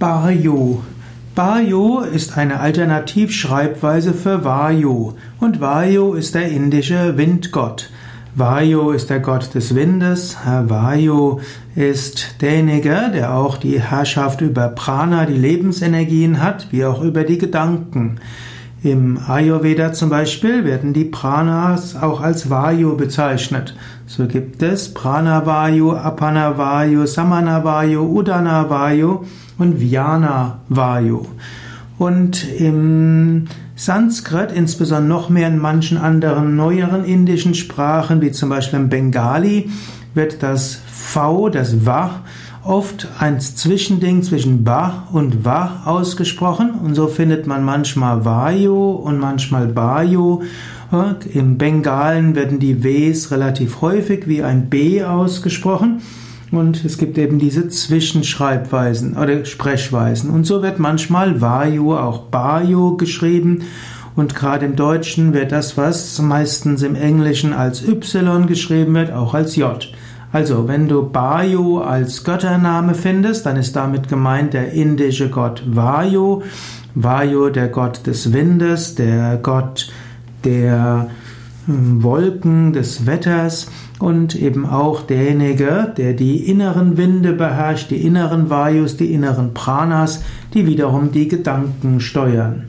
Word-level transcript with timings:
Bayu. 0.00 0.78
Bayu 1.34 1.98
ist 2.00 2.38
eine 2.38 2.60
Alternativschreibweise 2.60 4.14
für 4.14 4.46
Vayu 4.46 5.12
und 5.40 5.60
Vayu 5.60 6.14
ist 6.14 6.34
der 6.34 6.48
indische 6.48 7.18
Windgott. 7.18 7.90
Vayu 8.34 8.92
ist 8.92 9.10
der 9.10 9.20
Gott 9.20 9.54
des 9.54 9.74
Windes. 9.74 10.38
Vayu 10.42 11.40
ist 11.76 12.40
derjenige, 12.40 13.10
der 13.12 13.34
auch 13.34 13.58
die 13.58 13.78
Herrschaft 13.78 14.40
über 14.40 14.68
Prana, 14.68 15.26
die 15.26 15.34
Lebensenergien 15.34 16.42
hat, 16.42 16.68
wie 16.70 16.86
auch 16.86 17.02
über 17.02 17.24
die 17.24 17.36
Gedanken. 17.36 18.20
Im 18.82 19.18
Ayurveda 19.18 19.92
zum 19.92 20.08
Beispiel 20.08 20.64
werden 20.64 20.94
die 20.94 21.04
Pranas 21.04 21.94
auch 21.96 22.22
als 22.22 22.48
Vayu 22.48 22.96
bezeichnet. 22.96 23.76
So 24.06 24.26
gibt 24.26 24.62
es 24.62 24.94
Pranavayu, 24.94 25.92
Apanavayu, 25.92 27.04
Samanavayu, 27.04 28.00
Udanavayu 28.00 29.26
und 29.58 29.80
Vyana-Vayu. 29.80 31.26
Und 31.98 32.48
im 32.58 33.44
Sanskrit, 33.76 34.50
insbesondere 34.50 35.08
noch 35.08 35.28
mehr 35.28 35.48
in 35.48 35.58
manchen 35.58 35.98
anderen 35.98 36.56
neueren 36.56 37.04
indischen 37.04 37.54
Sprachen, 37.54 38.22
wie 38.22 38.30
zum 38.30 38.48
Beispiel 38.48 38.78
im 38.78 38.88
Bengali, 38.88 39.68
wird 40.14 40.42
das 40.42 40.80
V, 40.90 41.50
das 41.50 41.84
Va, 41.84 42.22
oft 42.64 43.08
ein 43.18 43.40
Zwischending 43.40 44.22
zwischen 44.22 44.64
Ba 44.64 45.08
und 45.12 45.44
Wa 45.44 45.82
ausgesprochen 45.84 46.72
und 46.72 46.94
so 46.94 47.08
findet 47.08 47.46
man 47.46 47.64
manchmal 47.64 48.24
Vayu 48.24 48.92
und 48.92 49.18
manchmal 49.18 49.66
Bayu. 49.66 50.42
Im 51.32 51.56
Bengalen 51.56 52.34
werden 52.34 52.58
die 52.58 52.82
Ws 52.82 53.30
relativ 53.30 53.80
häufig 53.80 54.26
wie 54.26 54.42
ein 54.42 54.68
B 54.68 55.04
ausgesprochen 55.04 56.02
und 56.50 56.84
es 56.84 56.98
gibt 56.98 57.16
eben 57.16 57.38
diese 57.38 57.68
Zwischenschreibweisen 57.68 59.16
oder 59.16 59.44
Sprechweisen 59.44 60.30
und 60.30 60.44
so 60.44 60.62
wird 60.62 60.78
manchmal 60.78 61.40
Vayu 61.40 61.94
auch 61.94 62.22
Bayu 62.22 62.96
geschrieben 62.96 63.62
und 64.16 64.34
gerade 64.34 64.66
im 64.66 64.76
Deutschen 64.76 65.32
wird 65.32 65.52
das, 65.52 65.76
was 65.76 66.20
meistens 66.20 66.82
im 66.82 66.96
Englischen 66.96 67.52
als 67.52 67.86
Y 67.86 68.46
geschrieben 68.46 68.94
wird, 68.94 69.12
auch 69.12 69.34
als 69.34 69.54
J. 69.56 69.88
Also, 70.32 70.68
wenn 70.68 70.86
du 70.86 71.08
Bayu 71.08 71.78
als 71.78 72.22
Göttername 72.22 72.94
findest, 72.94 73.46
dann 73.46 73.56
ist 73.56 73.74
damit 73.74 74.08
gemeint 74.08 74.54
der 74.54 74.72
indische 74.72 75.28
Gott 75.28 75.62
Vayu. 75.66 76.42
Vayu, 76.94 77.50
der 77.50 77.68
Gott 77.68 78.06
des 78.06 78.32
Windes, 78.32 78.94
der 78.94 79.38
Gott 79.42 79.90
der 80.44 81.08
hm, 81.66 82.02
Wolken, 82.02 82.72
des 82.72 83.06
Wetters 83.06 83.68
und 83.98 84.34
eben 84.34 84.66
auch 84.66 85.02
derjenige, 85.02 85.92
der 85.96 86.14
die 86.14 86.48
inneren 86.48 86.96
Winde 86.96 87.32
beherrscht, 87.32 87.90
die 87.90 88.04
inneren 88.04 88.50
Vayus, 88.50 88.96
die 88.96 89.12
inneren 89.12 89.52
Pranas, 89.52 90.22
die 90.54 90.66
wiederum 90.66 91.12
die 91.12 91.28
Gedanken 91.28 92.00
steuern. 92.00 92.64